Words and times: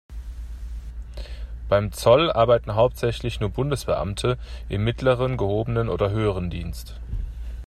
Beim 1.69 1.91
Zoll 1.91 2.31
arbeiten 2.31 2.73
hauptsächlich 2.73 3.39
nur 3.39 3.51
Bundesbeamte 3.51 4.39
im 4.67 4.83
mittleren, 4.83 5.37
gehobenen 5.37 5.89
oder 5.89 6.09
höheren 6.09 6.49
Dienst. 6.49 6.99